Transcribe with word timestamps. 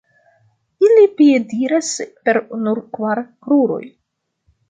Ili 0.87 1.03
piediras 1.19 1.91
per 2.25 2.41
nur 2.63 2.81
kvar 2.97 3.23
kruroj. 3.49 3.81